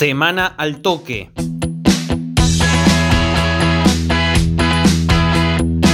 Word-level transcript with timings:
Semana 0.00 0.46
al 0.46 0.80
toque. 0.80 1.30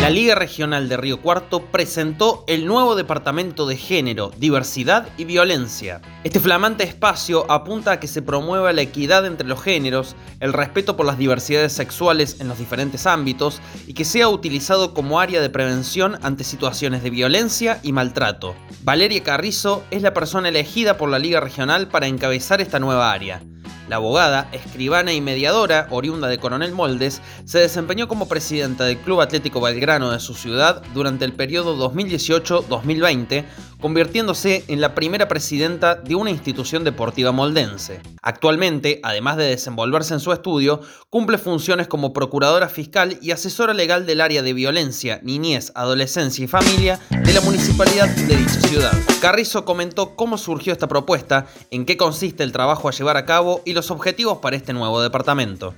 La 0.00 0.10
Liga 0.10 0.34
Regional 0.34 0.88
de 0.88 0.96
Río 0.96 1.20
Cuarto 1.20 1.66
presentó 1.66 2.42
el 2.48 2.66
nuevo 2.66 2.96
Departamento 2.96 3.64
de 3.64 3.76
Género, 3.76 4.32
Diversidad 4.36 5.06
y 5.16 5.24
Violencia. 5.24 6.00
Este 6.24 6.40
flamante 6.40 6.82
espacio 6.82 7.48
apunta 7.48 7.92
a 7.92 8.00
que 8.00 8.08
se 8.08 8.22
promueva 8.22 8.72
la 8.72 8.82
equidad 8.82 9.24
entre 9.24 9.46
los 9.46 9.62
géneros, 9.62 10.16
el 10.40 10.52
respeto 10.52 10.96
por 10.96 11.06
las 11.06 11.16
diversidades 11.16 11.72
sexuales 11.72 12.40
en 12.40 12.48
los 12.48 12.58
diferentes 12.58 13.06
ámbitos 13.06 13.60
y 13.86 13.94
que 13.94 14.04
sea 14.04 14.28
utilizado 14.28 14.94
como 14.94 15.20
área 15.20 15.40
de 15.40 15.48
prevención 15.48 16.18
ante 16.22 16.42
situaciones 16.42 17.04
de 17.04 17.10
violencia 17.10 17.78
y 17.84 17.92
maltrato. 17.92 18.56
Valeria 18.82 19.22
Carrizo 19.22 19.84
es 19.92 20.02
la 20.02 20.12
persona 20.12 20.48
elegida 20.48 20.96
por 20.96 21.08
la 21.08 21.20
Liga 21.20 21.38
Regional 21.38 21.86
para 21.86 22.08
encabezar 22.08 22.60
esta 22.60 22.80
nueva 22.80 23.12
área. 23.12 23.40
La 23.88 23.96
abogada, 23.96 24.48
escribana 24.52 25.12
y 25.12 25.20
mediadora, 25.20 25.88
oriunda 25.90 26.28
de 26.28 26.38
Coronel 26.38 26.72
Moldes, 26.72 27.20
se 27.44 27.58
desempeñó 27.58 28.08
como 28.08 28.28
presidenta 28.28 28.84
del 28.84 28.98
Club 28.98 29.20
Atlético 29.20 29.60
Belgrano 29.60 30.10
de 30.10 30.20
su 30.20 30.34
ciudad 30.34 30.82
durante 30.94 31.24
el 31.24 31.32
periodo 31.32 31.76
2018-2020, 31.90 33.44
convirtiéndose 33.80 34.64
en 34.68 34.80
la 34.80 34.94
primera 34.94 35.26
presidenta 35.26 35.96
de 35.96 36.14
una 36.14 36.30
institución 36.30 36.84
deportiva 36.84 37.32
moldense. 37.32 38.00
Actualmente, 38.22 39.00
además 39.02 39.36
de 39.36 39.46
desenvolverse 39.46 40.14
en 40.14 40.20
su 40.20 40.32
estudio, 40.32 40.80
cumple 41.10 41.36
funciones 41.36 41.88
como 41.88 42.12
procuradora 42.12 42.68
fiscal 42.68 43.18
y 43.20 43.32
asesora 43.32 43.74
legal 43.74 44.06
del 44.06 44.20
área 44.20 44.42
de 44.42 44.52
violencia, 44.52 45.18
niñez, 45.24 45.72
adolescencia 45.74 46.44
y 46.44 46.48
familia 46.48 47.00
de 47.10 47.32
la 47.32 47.40
municipalidad 47.40 48.08
de 48.08 48.36
dicha 48.36 48.60
ciudad. 48.68 48.92
Carrizo 49.20 49.64
comentó 49.64 50.14
cómo 50.14 50.38
surgió 50.38 50.72
esta 50.72 50.86
propuesta, 50.86 51.46
en 51.72 51.84
qué 51.84 51.96
consiste 51.96 52.44
el 52.44 52.52
trabajo 52.52 52.88
a 52.88 52.92
llevar 52.92 53.16
a 53.16 53.26
cabo 53.26 53.62
y 53.64 53.72
los 53.72 53.81
objetivos 53.90 54.38
para 54.38 54.56
este 54.56 54.72
nuevo 54.72 55.02
departamento. 55.02 55.74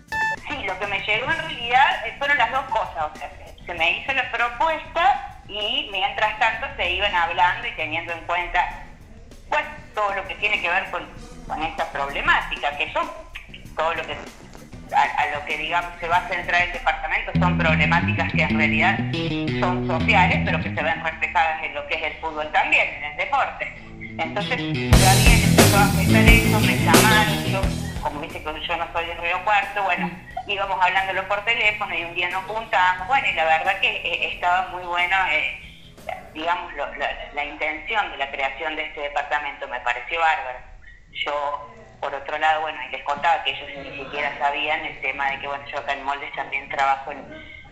Sí, 0.48 0.64
lo 0.66 0.78
que 0.78 0.86
me 0.86 1.00
llegó 1.00 1.30
en 1.30 1.38
realidad 1.38 2.06
eh, 2.06 2.14
fueron 2.18 2.38
las 2.38 2.50
dos 2.50 2.64
cosas. 2.64 3.10
Se 3.64 3.74
me 3.74 3.98
hizo 3.98 4.12
la 4.12 4.30
propuesta 4.30 5.40
y 5.48 5.88
mientras 5.90 6.38
tanto 6.38 6.66
se 6.76 6.92
iban 6.92 7.14
hablando 7.14 7.66
y 7.66 7.72
teniendo 7.72 8.12
en 8.12 8.20
cuenta 8.26 8.84
pues, 9.48 9.62
todo 9.94 10.14
lo 10.14 10.26
que 10.26 10.34
tiene 10.36 10.60
que 10.60 10.68
ver 10.68 10.90
con, 10.90 11.02
esta 11.62 11.90
problemática, 11.92 12.76
que 12.78 12.92
son 12.92 13.08
todo 13.76 13.94
lo 13.94 14.02
que 14.02 14.16
a, 14.94 15.38
lo 15.38 15.44
que 15.44 15.58
digamos 15.58 15.90
se 16.00 16.08
va 16.08 16.18
a 16.18 16.28
centrar 16.28 16.62
el 16.62 16.72
departamento 16.72 17.32
son 17.38 17.58
problemáticas 17.58 18.32
que 18.32 18.42
en 18.42 18.56
realidad 18.56 18.98
son 19.60 19.86
sociales, 19.86 20.40
pero 20.44 20.58
que 20.58 20.74
se 20.74 20.82
ven 20.82 21.04
reflejadas 21.04 21.64
en 21.64 21.74
lo 21.74 21.86
que 21.86 21.94
es 21.94 22.02
el 22.02 22.12
fútbol 22.20 22.50
también, 22.52 22.88
en 22.96 23.04
el 23.04 23.16
deporte. 23.16 23.74
Entonces, 24.16 24.56
todavía 24.90 25.34
empezó 25.44 25.76
a 25.76 25.84
afectar 25.84 26.24
eso, 26.24 26.60
yo 28.84 28.92
soy 28.92 29.06
de 29.06 29.14
Río 29.14 29.44
Cuarto, 29.44 29.82
bueno, 29.82 30.10
íbamos 30.46 30.78
hablándolo 30.80 31.26
por 31.28 31.44
teléfono 31.44 31.94
y 31.94 32.04
un 32.04 32.14
día 32.14 32.28
nos 32.30 32.44
juntamos, 32.44 33.06
bueno, 33.06 33.26
y 33.26 33.32
la 33.32 33.44
verdad 33.44 33.80
que 33.80 33.88
eh, 33.88 34.34
estaba 34.34 34.68
muy 34.68 34.82
bueno, 34.84 35.16
eh, 35.30 35.60
digamos, 36.34 36.72
la, 37.34 37.44
intención 37.44 38.10
de 38.10 38.16
la 38.18 38.30
creación 38.30 38.76
de 38.76 38.86
este 38.86 39.00
departamento 39.00 39.68
me 39.68 39.80
pareció 39.80 40.20
bárbara. 40.20 40.64
Yo, 41.12 41.74
por 42.00 42.14
otro 42.14 42.38
lado, 42.38 42.62
bueno, 42.62 42.78
y 42.88 42.90
les 42.90 43.02
contaba 43.04 43.42
que 43.44 43.50
ellos 43.52 43.86
ni 43.86 44.04
siquiera 44.04 44.36
sabían 44.38 44.84
el 44.84 45.00
tema 45.00 45.30
de 45.30 45.40
que, 45.40 45.46
bueno, 45.46 45.64
yo 45.66 45.78
acá 45.78 45.92
en 45.92 46.04
Moldes 46.04 46.32
también 46.34 46.68
trabajo 46.68 47.12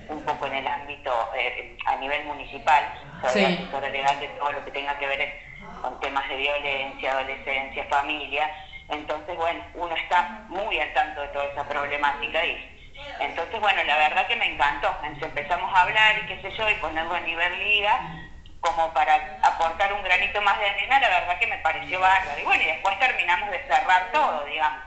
un 0.08 0.24
poco 0.24 0.46
en 0.46 0.54
el 0.54 0.66
ámbito 0.66 1.30
eh, 1.36 1.76
a 1.86 1.96
nivel 1.96 2.24
municipal, 2.24 2.84
soy 3.32 3.44
asesora 3.44 3.88
legal 3.88 4.18
de 4.20 4.28
todo 4.28 4.52
lo 4.52 4.64
que 4.64 4.70
tenga 4.70 4.98
que 4.98 5.06
ver 5.06 5.40
con 5.80 5.98
temas 6.00 6.28
de 6.28 6.36
violencia, 6.36 7.12
adolescencia, 7.12 7.84
familia, 7.84 8.50
entonces, 8.92 9.36
bueno, 9.36 9.64
uno 9.74 9.94
está 9.96 10.44
muy 10.48 10.78
al 10.78 10.92
tanto 10.92 11.22
de 11.22 11.28
toda 11.28 11.46
esa 11.46 11.64
problemática 11.64 12.44
y 12.44 12.72
entonces, 13.20 13.60
bueno, 13.60 13.82
la 13.84 13.96
verdad 13.96 14.26
que 14.26 14.36
me 14.36 14.46
encantó. 14.46 14.94
Empezamos 15.02 15.74
a 15.74 15.82
hablar 15.82 16.18
y 16.18 16.26
qué 16.26 16.42
sé 16.42 16.56
yo, 16.56 16.68
y 16.68 16.74
ponerlo 16.74 17.14
a 17.14 17.20
nivel 17.20 17.58
liga, 17.58 18.00
como 18.60 18.92
para 18.92 19.38
aportar 19.42 19.92
un 19.92 20.02
granito 20.02 20.40
más 20.42 20.58
de 20.58 20.68
arena, 20.68 21.00
la 21.00 21.08
verdad 21.08 21.38
que 21.38 21.46
me 21.46 21.58
pareció 21.58 22.00
bárbaro. 22.00 22.40
Y 22.40 22.44
bueno, 22.44 22.62
y 22.62 22.66
después 22.66 22.98
terminamos 22.98 23.50
de 23.50 23.62
cerrar 23.66 24.12
todo, 24.12 24.44
digamos. 24.44 24.82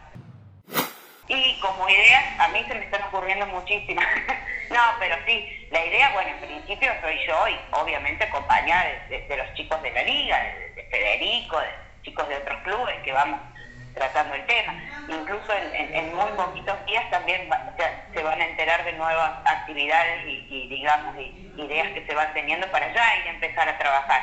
Y 1.27 1.59
como 1.59 1.89
ideas, 1.89 2.39
a 2.39 2.47
mí 2.49 2.63
se 2.67 2.75
me 2.75 2.85
están 2.85 3.03
ocurriendo 3.03 3.47
muchísimas. 3.47 4.05
no, 4.69 4.81
pero 4.99 5.15
sí, 5.25 5.67
la 5.71 5.83
idea, 5.83 6.11
bueno, 6.11 6.29
en 6.29 6.39
principio 6.39 6.91
soy 7.01 7.19
yo 7.25 7.47
y 7.47 7.59
obviamente 7.71 8.25
acompañada 8.25 8.85
de, 9.09 9.35
los 9.35 9.53
chicos 9.55 9.81
de 9.81 9.91
la 9.91 10.03
liga, 10.03 10.39
de, 10.43 10.69
de 10.75 10.83
Federico, 10.83 11.59
de 11.59 11.69
chicos 12.03 12.29
de 12.29 12.37
otros 12.37 12.61
clubes 12.61 12.95
que 13.03 13.11
vamos 13.11 13.39
tratando 13.95 14.35
el 14.35 14.45
tema. 14.45 14.73
Incluso 15.07 15.53
en, 15.73 16.15
muy 16.15 16.31
poquitos 16.33 16.85
días 16.85 17.09
también 17.09 17.49
se 18.13 18.23
van 18.23 18.39
a 18.39 18.45
enterar 18.45 18.83
de 18.85 18.93
nuevas 18.93 19.31
actividades 19.45 20.25
y, 20.27 20.67
digamos, 20.69 21.15
ideas 21.57 21.91
que 21.93 22.05
se 22.05 22.13
van 22.13 22.33
teniendo 22.33 22.69
para 22.71 22.93
ya 22.93 23.17
ir 23.17 23.27
a 23.27 23.31
empezar 23.31 23.67
a 23.67 23.77
trabajar. 23.77 24.21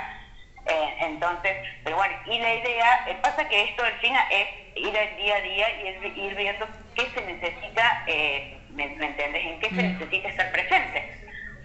Eh, 0.66 0.96
entonces, 1.00 1.56
pero 1.82 1.96
bueno, 1.96 2.14
y 2.26 2.38
la 2.38 2.54
idea, 2.54 3.04
eh, 3.08 3.16
pasa 3.20 3.48
que 3.48 3.64
esto 3.64 3.82
al 3.82 3.94
final 3.94 4.24
es 4.30 4.46
ir 4.76 4.96
al 4.96 5.16
día 5.16 5.36
a 5.36 5.40
día 5.40 5.66
y 5.80 6.20
ir 6.20 6.34
viendo 6.36 6.68
qué 6.94 7.08
se 7.14 7.20
necesita, 7.22 8.04
eh, 8.06 8.58
¿me, 8.70 8.84
entiendes? 8.84 9.44
En 9.44 9.58
qué 9.58 9.68
se 9.70 9.82
necesita 9.82 10.28
estar 10.28 10.52
presente. 10.52 11.18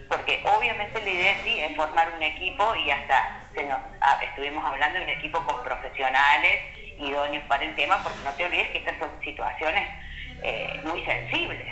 Porque 0.10 0.42
obviamente 0.46 1.02
la 1.02 1.10
idea 1.10 1.36
sí 1.44 1.60
es 1.60 1.76
formar 1.76 2.12
un 2.16 2.24
equipo 2.24 2.74
y 2.76 2.90
hasta 2.90 3.44
se 3.54 3.64
nos, 3.66 3.80
ah, 4.02 4.20
estuvimos 4.24 4.64
hablando 4.66 4.98
de 5.00 5.04
un 5.04 5.12
equipo 5.12 5.44
con 5.44 5.62
profesionales 5.64 6.62
idóneos 7.00 7.44
para 7.48 7.64
el 7.64 7.76
tema, 7.76 8.02
porque 8.04 8.20
no 8.24 8.32
te 8.32 8.46
olvides 8.46 8.70
que 8.70 8.80
estas 8.80 8.98
son 9.00 9.10
situaciones 9.24 9.88
eh, 10.44 10.82
muy 10.84 11.04
sensibles. 11.06 11.68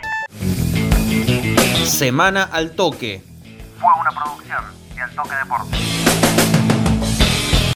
Semana 1.86 2.48
al 2.52 2.74
toque. 2.74 3.22
Fue 3.78 3.92
una 4.00 4.10
producción 4.10 4.64
de 4.94 5.00
Al 5.02 5.14
Toque 5.14 5.34
Deportes. 5.36 6.65